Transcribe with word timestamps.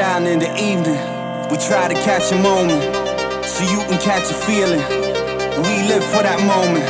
down 0.00 0.26
in 0.26 0.38
the 0.38 0.48
evening. 0.56 0.96
We 1.50 1.58
try 1.58 1.86
to 1.86 1.94
catch 2.08 2.32
a 2.32 2.36
moment 2.40 2.80
so 3.44 3.60
you 3.68 3.84
can 3.84 4.00
catch 4.00 4.30
a 4.30 4.38
feeling. 4.48 4.80
We 5.60 5.74
live 5.92 6.02
for 6.08 6.22
that 6.24 6.40
moment. 6.40 6.88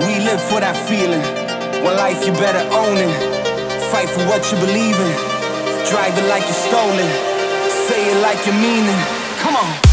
We 0.00 0.24
live 0.24 0.40
for 0.48 0.58
that 0.58 0.72
feeling. 0.88 1.20
When 1.84 1.94
life 2.00 2.24
you 2.24 2.32
better 2.32 2.64
own 2.72 2.96
it. 2.96 3.12
Fight 3.92 4.08
for 4.08 4.24
what 4.24 4.40
you 4.50 4.56
believe 4.56 4.96
in. 4.96 5.16
Drive 5.92 6.16
it 6.16 6.26
like 6.32 6.46
you 6.48 6.56
stole 6.56 6.96
it. 6.96 7.14
Say 7.84 8.08
it 8.08 8.22
like 8.22 8.40
you 8.46 8.54
mean 8.54 8.88
it. 8.88 9.04
Come 9.44 9.56
on. 9.56 9.89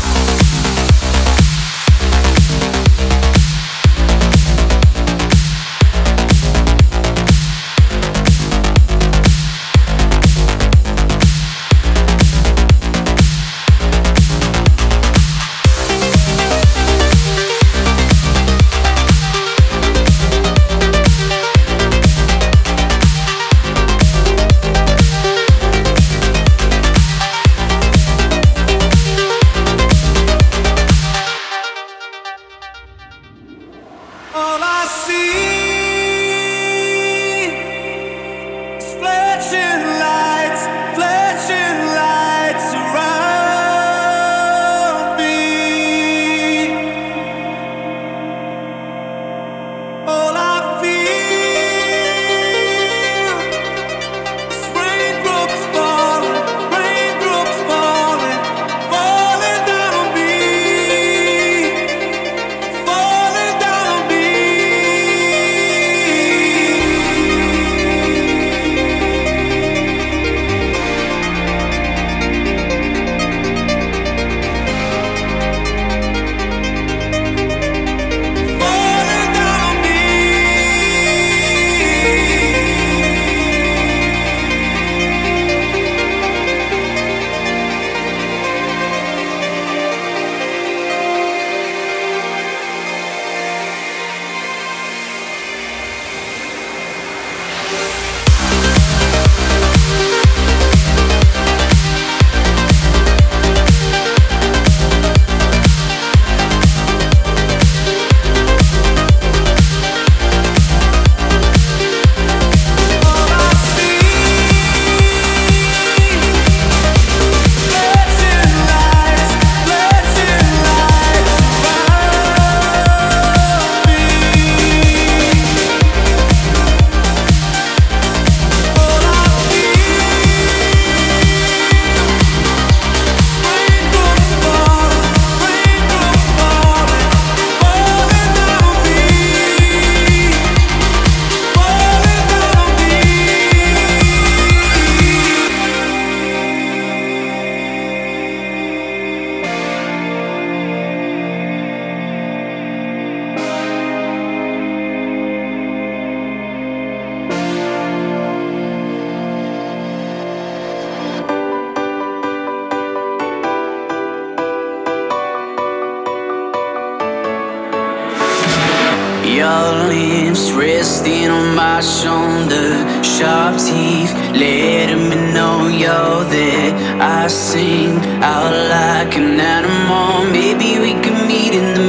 resting 170.57 171.29
on 171.29 171.55
my 171.55 171.79
shoulder. 171.81 172.69
Sharp 173.03 173.55
teeth 173.59 174.13
letting 174.33 175.09
me 175.09 175.15
know 175.33 175.61
oh, 175.61 175.67
you're 175.67 176.23
there. 176.35 176.73
I 176.99 177.27
sing 177.27 177.97
out 178.23 178.53
like 178.75 179.15
an 179.15 179.39
animal. 179.39 180.25
Maybe 180.31 180.79
we 180.79 180.93
can 181.03 181.27
meet 181.27 181.53
in 181.53 181.67
the 181.77 181.86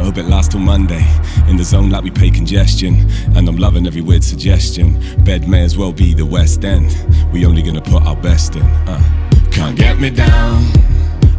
I 0.00 0.02
hope 0.02 0.16
it 0.16 0.24
lasts 0.24 0.52
till 0.52 0.60
Monday. 0.60 1.06
In 1.46 1.58
the 1.58 1.62
zone 1.62 1.90
like 1.90 2.02
we 2.02 2.10
pay 2.10 2.30
congestion. 2.30 3.06
And 3.36 3.46
I'm 3.46 3.56
loving 3.56 3.86
every 3.86 4.00
weird 4.00 4.24
suggestion. 4.24 4.98
Bed 5.24 5.46
may 5.46 5.62
as 5.62 5.76
well 5.76 5.92
be 5.92 6.14
the 6.14 6.24
West 6.24 6.64
End. 6.64 6.96
We 7.34 7.44
only 7.44 7.60
gonna 7.60 7.82
put 7.82 8.02
our 8.04 8.16
best 8.16 8.56
in. 8.56 8.62
Uh. 8.62 9.28
Can't 9.52 9.76
get 9.76 10.00
me 10.00 10.08
down. 10.08 10.64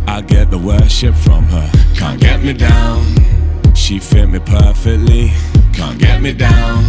I 0.05 0.21
get 0.21 0.51
the 0.51 0.59
worship 0.59 1.15
from 1.15 1.45
her. 1.45 1.71
Can't 1.95 2.21
get 2.21 2.43
me 2.43 2.53
down. 2.53 3.03
She 3.73 3.97
fit 3.97 4.29
me 4.29 4.37
perfectly. 4.37 5.31
Can't 5.73 5.97
get 5.97 6.21
me 6.21 6.31
down. 6.31 6.85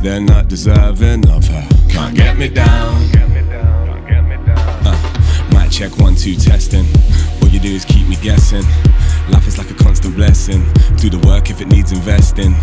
They're 0.00 0.20
not 0.20 0.48
deserving 0.48 1.28
of 1.28 1.46
her. 1.46 1.68
Can't 1.90 2.16
get 2.16 2.38
me 2.38 2.48
down. 2.48 3.10
Can't 3.10 4.08
get 4.08 4.24
me 4.24 4.36
down. 4.46 4.86
Uh, 4.86 5.48
mic 5.52 5.70
check 5.70 5.98
one 5.98 6.14
two 6.14 6.36
testing. 6.36 6.86
All 7.42 7.48
you 7.48 7.60
do 7.60 7.68
is 7.68 7.84
keep 7.84 8.08
me 8.08 8.16
guessing. 8.22 8.64
Life 9.28 9.48
is 9.48 9.58
like 9.58 9.70
a 9.70 9.74
constant 9.74 10.14
blessing. 10.14 10.62
Do 10.96 11.10
the 11.10 11.18
work 11.26 11.50
if 11.50 11.60
it 11.60 11.68
needs 11.68 11.92
investing. 11.92 12.54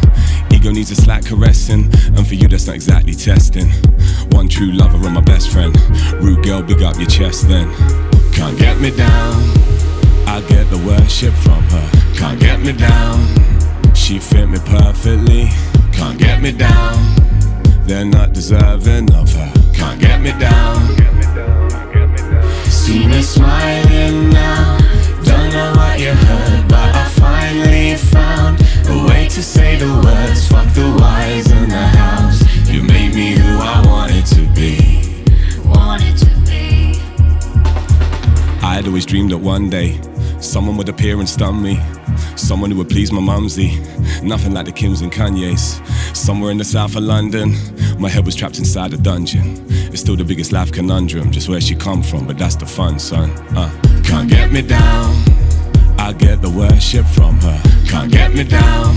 Ego 0.51 0.71
needs 0.71 0.91
a 0.91 0.95
slight 0.95 1.25
caressing, 1.25 1.83
and 2.17 2.27
for 2.27 2.35
you 2.35 2.47
that's 2.47 2.67
not 2.67 2.75
exactly 2.75 3.13
testing. 3.13 3.69
One 4.31 4.47
true 4.49 4.71
lover 4.71 4.97
and 5.05 5.13
my 5.13 5.21
best 5.21 5.49
friend. 5.49 5.75
Rude 6.21 6.43
girl, 6.43 6.61
big 6.61 6.81
up 6.81 6.97
your 6.97 7.07
chest 7.07 7.47
then. 7.47 7.71
Can't 8.33 8.57
get 8.57 8.79
me 8.81 8.91
down. 8.91 9.33
I 10.27 10.43
get 10.49 10.69
the 10.69 10.77
worship 10.85 11.33
from 11.35 11.63
her. 11.63 11.89
Can't 12.15 12.39
get 12.39 12.59
me 12.59 12.73
down. 12.73 13.19
She 13.93 14.19
fit 14.19 14.49
me 14.49 14.57
perfectly. 14.65 15.49
Can't 15.93 16.17
get 16.17 16.41
me 16.41 16.51
down. 16.51 16.97
They're 17.85 18.03
not 18.03 18.33
deserving 18.33 19.13
of 19.13 19.31
her. 19.33 19.53
Can't 19.73 20.01
get 20.01 20.19
me 20.21 20.31
down. 20.39 20.81
See 22.65 23.07
me 23.07 23.21
smiling 23.21 24.29
now. 24.31 24.77
Don't 25.23 25.53
know 25.53 25.73
what 25.77 25.99
you 25.99 26.13
heard, 26.13 26.52
finally 27.53 27.95
found 27.95 28.59
a 28.87 29.05
way 29.07 29.27
to 29.27 29.43
say 29.43 29.75
the 29.75 29.85
words. 30.03 30.47
Fuck 30.47 30.73
the 30.73 30.89
whys 30.99 31.51
in 31.51 31.69
the 31.69 31.75
house. 31.75 32.41
You 32.67 32.81
made 32.81 33.13
me 33.13 33.33
who 33.33 33.59
I 33.59 33.83
wanted 33.85 34.25
to 34.27 34.41
be. 34.53 35.23
Wanted 35.63 36.17
to 36.17 36.29
be. 36.49 36.99
I 38.65 38.73
had 38.75 38.87
always 38.87 39.05
dreamed 39.05 39.31
that 39.31 39.37
one 39.37 39.69
day 39.69 39.99
someone 40.39 40.77
would 40.77 40.89
appear 40.89 41.19
and 41.19 41.29
stun 41.29 41.61
me. 41.61 41.79
Someone 42.35 42.71
who 42.71 42.77
would 42.77 42.89
please 42.89 43.11
my 43.11 43.21
mumsy. 43.21 43.79
Nothing 44.23 44.53
like 44.53 44.65
the 44.65 44.71
Kims 44.71 45.01
and 45.03 45.11
Kanye's. 45.11 45.79
Somewhere 46.17 46.51
in 46.51 46.57
the 46.57 46.65
south 46.65 46.95
of 46.95 47.03
London, 47.03 47.53
my 47.99 48.09
head 48.09 48.25
was 48.25 48.35
trapped 48.35 48.57
inside 48.57 48.93
a 48.93 48.97
dungeon. 48.97 49.63
It's 49.91 50.01
still 50.01 50.15
the 50.15 50.23
biggest 50.23 50.51
life 50.51 50.71
conundrum, 50.71 51.31
just 51.31 51.49
where 51.49 51.61
she 51.61 51.75
come 51.75 52.01
from, 52.01 52.25
but 52.25 52.37
that's 52.37 52.55
the 52.55 52.65
fun, 52.65 52.97
son. 52.99 53.29
Uh, 53.55 53.69
can't 54.03 54.29
get 54.29 54.51
me 54.51 54.61
down. 54.63 55.42
I 56.03 56.11
get 56.11 56.41
the 56.41 56.49
worship 56.49 57.05
from 57.05 57.39
her. 57.39 57.61
Can't 57.87 58.11
get 58.11 58.33
me 58.33 58.43
down. 58.43 58.93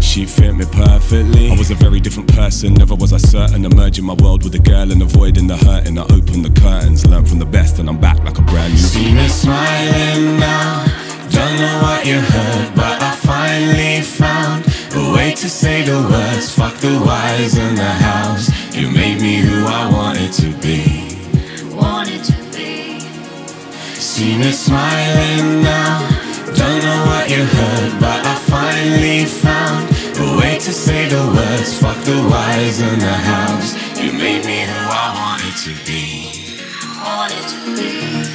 She 0.00 0.24
fit 0.24 0.54
me 0.54 0.66
perfectly. 0.70 1.50
I 1.50 1.58
was 1.58 1.72
a 1.72 1.74
very 1.74 1.98
different 1.98 2.32
person, 2.32 2.74
never 2.74 2.94
was 2.94 3.12
I 3.12 3.16
certain. 3.16 3.64
Emerging 3.64 4.04
my 4.04 4.14
world 4.14 4.44
with 4.44 4.54
a 4.54 4.60
girl 4.60 4.92
and 4.92 5.02
avoiding 5.02 5.48
the 5.48 5.56
hurt. 5.56 5.88
And 5.88 5.98
I 5.98 6.04
opened 6.04 6.44
the 6.44 6.60
curtains, 6.60 7.04
learned 7.04 7.28
from 7.28 7.40
the 7.40 7.44
best, 7.44 7.80
and 7.80 7.88
I'm 7.88 7.98
back 7.98 8.22
like 8.22 8.38
a 8.38 8.42
brand 8.42 8.72
new. 8.72 8.78
See 8.78 9.12
me 9.12 9.26
smiling 9.26 10.38
now. 10.38 10.86
Don't 11.28 11.58
know 11.58 11.82
what 11.82 12.06
you 12.06 12.20
heard, 12.20 12.72
but 12.76 13.02
I 13.02 13.10
finally 13.16 14.00
found 14.02 14.64
a 14.94 15.12
way 15.16 15.34
to 15.34 15.48
say 15.50 15.82
the 15.82 15.98
words. 16.08 16.54
Fuck 16.54 16.76
the 16.76 17.00
whys 17.00 17.58
in 17.58 17.74
the 17.74 17.92
house. 18.06 18.46
You 18.76 18.88
made 18.92 19.20
me 19.20 19.38
who 19.38 19.66
I 19.66 19.90
wanted 19.90 20.32
to 20.34 20.52
be. 20.62 21.18
Wanted 21.74 22.22
to 22.30 22.38
be. 22.54 23.00
See 23.98 24.38
me 24.38 24.52
smiling 24.52 25.62
now. 25.62 26.17
Don't 26.68 26.84
know 26.84 27.04
what 27.06 27.30
you 27.30 27.44
heard, 27.46 27.98
but 27.98 28.26
I 28.26 28.34
finally 28.34 29.24
found 29.24 29.88
a 30.18 30.36
way 30.38 30.58
to 30.58 30.70
say 30.70 31.08
the 31.08 31.24
words. 31.34 31.80
Fuck 31.80 31.96
the 32.04 32.20
whys 32.28 32.80
in 32.82 32.98
the 32.98 33.16
house. 33.32 33.72
You 33.98 34.12
made 34.12 34.44
me 34.44 34.60
who 34.66 34.76
I 34.76 35.08
wanted 35.16 35.56
to 35.64 35.72
be. 35.86 36.28
Wanted 37.02 37.48
to 37.48 38.22
be. 38.22 38.27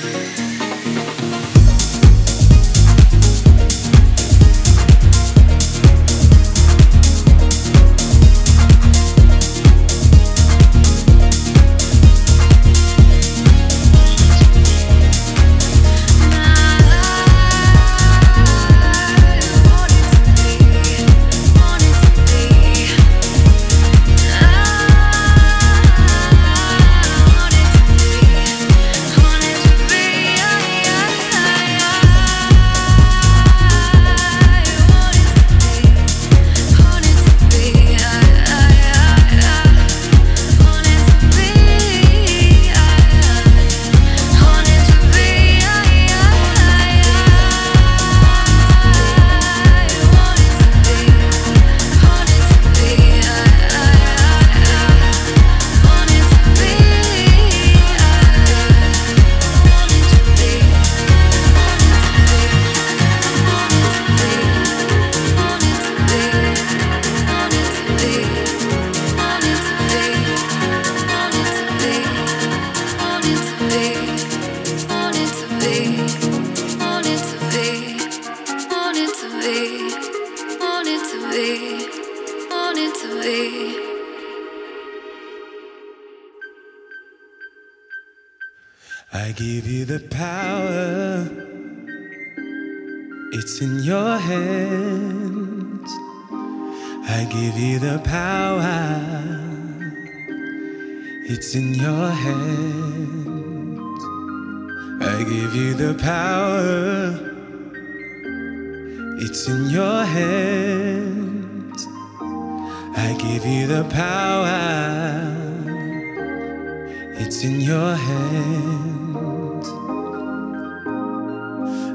It's 117.15 117.43
in 117.43 117.61
your 117.61 117.95
hands. 117.95 119.67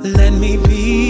Let 0.04 0.32
me 0.32 0.56
be 0.56 1.07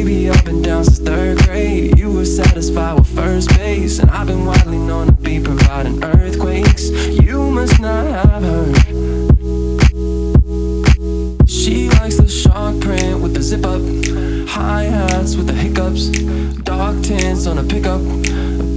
Baby, 0.00 0.30
I've 0.30 0.46
been 0.46 0.62
down 0.62 0.82
since 0.84 0.98
third 0.98 1.36
grade. 1.44 1.98
You 1.98 2.10
were 2.10 2.24
satisfied 2.24 2.98
with 2.98 3.14
first 3.14 3.50
base, 3.50 3.98
and 3.98 4.10
I've 4.10 4.28
been 4.28 4.46
widely 4.46 4.78
known 4.78 5.08
to 5.08 5.12
be 5.12 5.38
providing 5.38 6.02
earthquakes. 6.02 6.88
You 6.88 7.50
must 7.50 7.78
not 7.80 8.06
have 8.06 8.42
heard. 8.42 8.76
She 11.46 11.90
likes 11.90 12.16
the 12.16 12.26
shark 12.26 12.80
print 12.80 13.20
with 13.20 13.34
the 13.34 13.42
zip 13.42 13.66
up, 13.66 13.82
high 14.48 14.84
hats 14.84 15.36
with 15.36 15.48
the 15.48 15.52
hiccups, 15.52 16.08
dark 16.62 17.02
tints 17.02 17.46
on 17.46 17.58
a 17.58 17.62
pickup, 17.62 18.00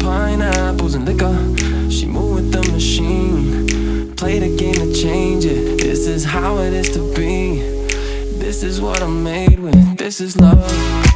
pineapples 0.03 0.93
and 0.95 1.05
liquor. 1.05 1.38
She 1.89 2.05
moved 2.05 2.36
with 2.36 2.51
the 2.51 2.69
machine, 2.69 4.13
play 4.17 4.39
the 4.39 4.53
game 4.57 4.73
to 4.73 4.93
change 4.93 5.45
it. 5.45 5.79
This 5.79 6.05
is 6.05 6.25
how 6.25 6.57
it 6.57 6.73
is 6.73 6.89
to 6.89 7.13
be. 7.15 7.59
This 8.43 8.62
is 8.62 8.81
what 8.81 9.01
I'm 9.01 9.23
made 9.23 9.62
with. 9.62 9.97
This 9.97 10.19
is 10.19 10.36
love. 10.36 11.12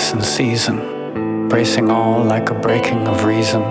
Madness 0.00 0.12
in 0.12 0.22
season, 0.22 1.48
bracing 1.48 1.90
all 1.90 2.22
like 2.22 2.50
a 2.50 2.54
breaking 2.54 3.06
of 3.06 3.24
reason, 3.24 3.62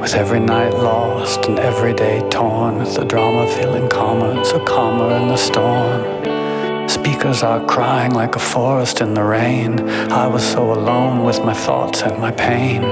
with 0.00 0.14
every 0.14 0.40
night 0.40 0.74
lost 0.74 1.46
and 1.46 1.58
every 1.58 1.94
day 1.94 2.20
torn, 2.28 2.78
with 2.78 2.94
the 2.94 3.04
drama 3.04 3.46
feeling 3.46 3.88
calmer, 3.88 4.44
so 4.44 4.62
calmer 4.64 5.16
in 5.16 5.28
the 5.28 5.36
storm. 5.36 6.88
Speakers 6.88 7.42
are 7.42 7.64
crying 7.66 8.12
like 8.12 8.36
a 8.36 8.38
forest 8.38 9.00
in 9.00 9.14
the 9.14 9.22
rain. 9.22 9.88
I 10.10 10.26
was 10.26 10.44
so 10.44 10.72
alone 10.72 11.24
with 11.24 11.42
my 11.42 11.54
thoughts 11.54 12.02
and 12.02 12.18
my 12.18 12.32
pain. 12.32 12.82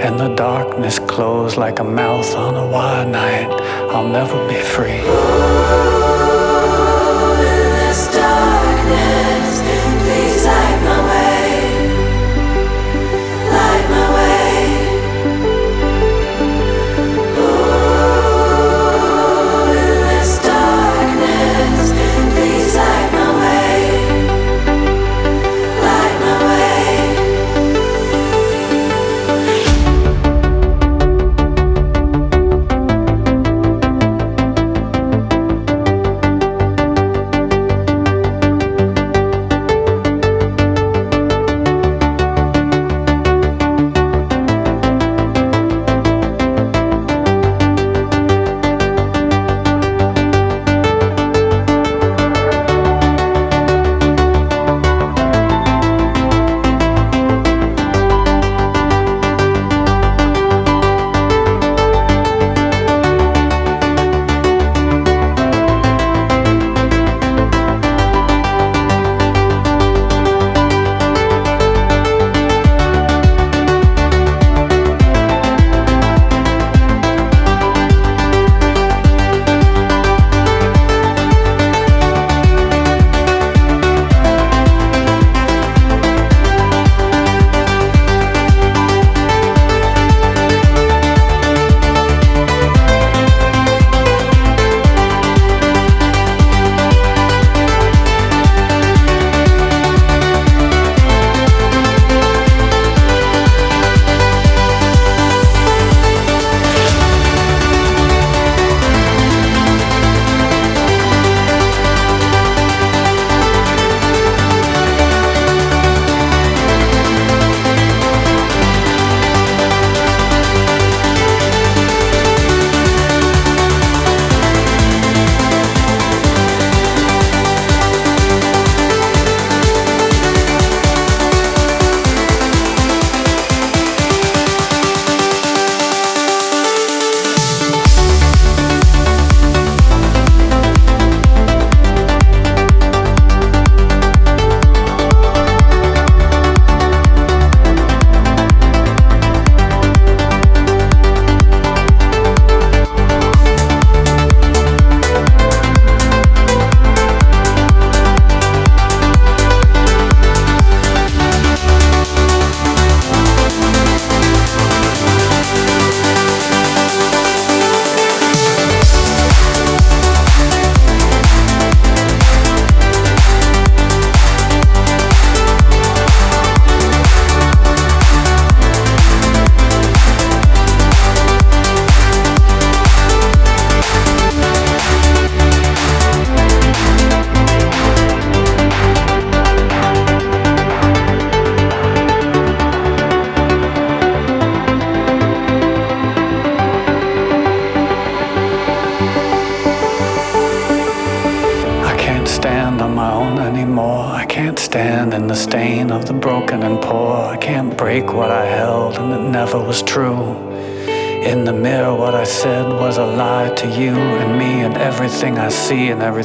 And 0.00 0.18
the 0.18 0.34
darkness 0.34 0.98
closed 0.98 1.56
like 1.56 1.80
a 1.80 1.84
mouth 1.84 2.34
on 2.36 2.54
a 2.54 2.66
wild 2.70 3.08
night. 3.10 3.50
I'll 3.90 4.08
never 4.08 4.36
be 4.48 4.60
free. 4.60 5.97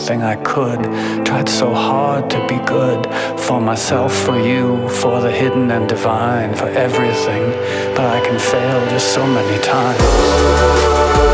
Everything 0.04 0.24
I 0.24 0.36
could. 0.44 0.84
Tried 1.26 1.48
so 1.48 1.74
hard 1.74 2.30
to 2.32 2.48
be 2.48 2.58
good 2.66 3.08
for 3.40 3.62
myself, 3.62 4.14
for 4.14 4.38
you, 4.38 4.90
for 4.90 5.22
the 5.22 5.32
hidden 5.32 5.72
and 5.72 5.88
divine, 5.88 6.54
for 6.56 6.68
everything. 6.68 7.52
But 7.96 8.08
I 8.08 8.20
can 8.26 8.38
fail 8.38 8.90
just 8.90 9.14
so 9.14 9.26
many 9.26 9.62
times. 9.64 11.33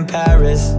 In 0.00 0.06
Paris 0.06 0.72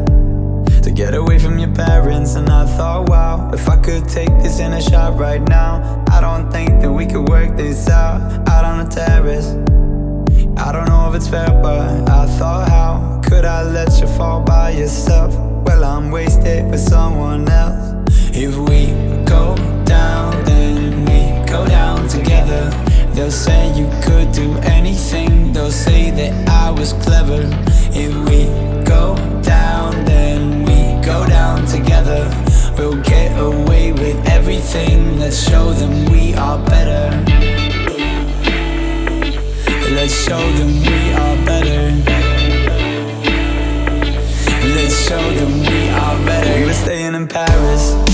to 0.81 0.91
get 0.91 1.13
away 1.13 1.37
from 1.37 1.59
your 1.59 1.73
parents. 1.73 2.35
And 2.35 2.49
I 2.49 2.65
thought, 2.77 3.09
wow, 3.09 3.51
if 3.53 3.69
I 3.69 3.77
could 3.77 4.07
take 4.09 4.29
this 4.41 4.59
in 4.59 4.73
a 4.73 4.81
shot 4.81 5.19
right 5.19 5.41
now, 5.41 6.03
I 6.09 6.21
don't 6.21 6.51
think 6.51 6.81
that 6.81 6.91
we 6.91 7.05
could 7.05 7.29
work 7.29 7.55
this 7.55 7.87
out 7.87 8.19
out 8.49 8.65
on 8.65 8.83
the 8.83 8.89
terrace. 8.89 9.49
I 10.57 10.71
don't 10.71 10.87
know 10.87 11.09
if 11.09 11.15
it's 11.15 11.27
fair, 11.27 11.49
but 11.61 12.09
I 12.09 12.25
thought, 12.37 12.69
how 12.69 13.21
could 13.23 13.45
I 13.45 13.63
let 13.63 13.99
you 13.99 14.07
fall 14.07 14.41
by 14.41 14.71
yourself? 14.71 15.35
Well, 15.65 15.83
I'm 15.83 16.09
wasted 16.09 16.71
for 16.71 16.77
someone 16.77 17.47
else. 17.47 18.07
If 18.33 18.57
we 18.57 18.87
go 19.25 19.55
down, 19.85 20.43
then 20.45 21.05
we 21.05 21.47
go 21.47 21.67
down 21.67 22.07
together. 22.07 22.90
They'll 23.13 23.29
say 23.29 23.71
you 23.77 23.87
could 24.01 24.31
do 24.31 24.57
anything, 24.63 25.53
they'll 25.53 25.69
say 25.69 26.11
that 26.11 26.49
I 26.49 26.71
was 26.71 26.93
clever. 26.93 27.41
If 27.93 28.13
we 28.29 28.45
go 28.83 29.15
down, 29.41 30.05
then 30.05 30.63
we 30.63 31.05
go 31.05 31.27
down 31.27 31.65
together. 31.65 32.23
We'll 32.77 33.01
get 33.03 33.37
away 33.39 33.91
with 33.91 34.17
everything. 34.27 35.19
Let's 35.19 35.43
show 35.49 35.71
them 35.73 36.05
we 36.11 36.33
are 36.35 36.57
better. 36.65 37.09
Let's 39.93 40.13
show 40.25 40.41
them 40.57 40.71
we 40.81 41.13
are 41.13 41.45
better. 41.45 41.91
Let's 44.75 45.07
show 45.07 45.33
them 45.35 45.59
we 45.59 45.89
are 45.89 46.25
better. 46.25 46.59
We 46.59 46.65
were 46.65 46.73
staying 46.73 47.13
in 47.13 47.27
Paris 47.27 48.10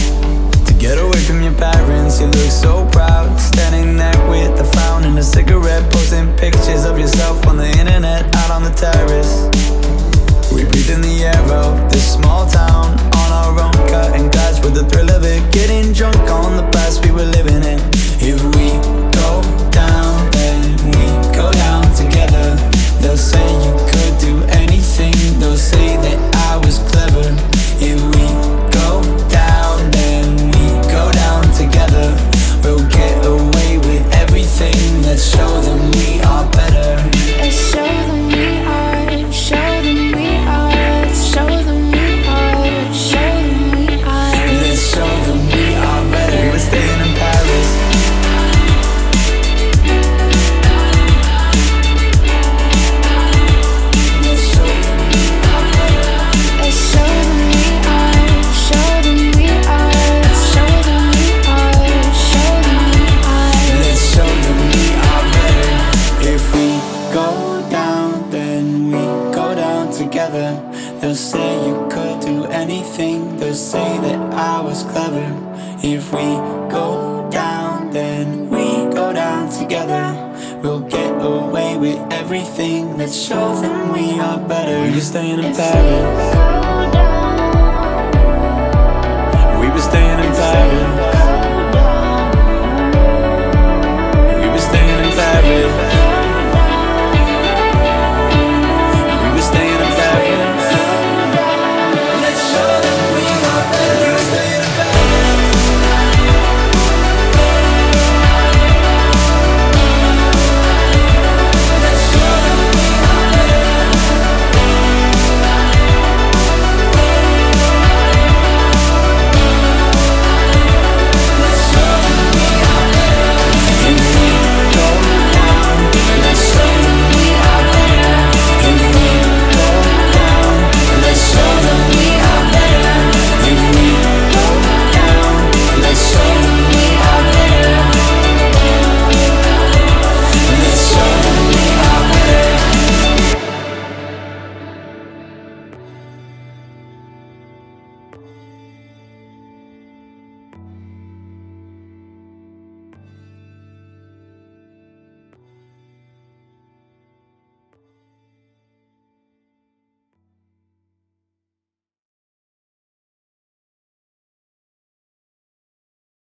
Get 0.88 1.00
away 1.00 1.20
from 1.20 1.42
your 1.42 1.52
parents, 1.52 2.22
you 2.22 2.28
look 2.28 2.50
so 2.50 2.88
proud. 2.94 3.38
Standing 3.38 3.98
there 3.98 4.30
with 4.30 4.58
a 4.58 4.64
frown 4.64 5.04
and 5.04 5.20
a 5.20 5.22
cigarette, 5.22 5.84
posting 5.92 6.34
pictures 6.38 6.86
of 6.86 6.98
yourself 6.98 7.46
on 7.46 7.58
the 7.58 7.68
internet, 7.68 8.34
out 8.34 8.52
on 8.52 8.64
the 8.64 8.70
terrace. 8.70 9.50
We 10.50 10.64
breathe 10.64 10.90
in 10.90 11.02
the 11.02 11.26
air 11.26 11.44
of 11.52 11.92
this 11.92 12.14
small 12.14 12.48
town, 12.48 12.98
on 13.20 13.30
our 13.34 13.60
own, 13.66 13.90
cutting 13.90 14.30
glass 14.30 14.64
with 14.64 14.76
the 14.76 14.86
thrill 14.86 15.12
of 15.12 15.26
it. 15.26 15.52
Getting 15.52 15.92
drunk 15.92 16.16
on 16.32 16.56
the 16.56 16.64
past 16.72 17.04
we 17.04 17.12
were 17.12 17.26
living 17.36 17.64
in. 17.68 17.80
If 18.24 18.42
we 18.56 18.72
go 19.12 19.70
down. 19.72 19.97